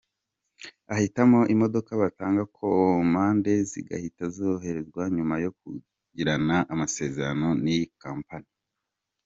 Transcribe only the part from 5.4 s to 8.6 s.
yo kugirana amasezerano n’iyi Kompanyi.